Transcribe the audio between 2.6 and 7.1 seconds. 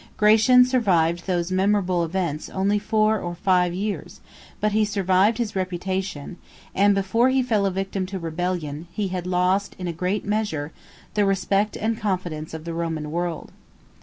four or five years; but he survived his reputation; and,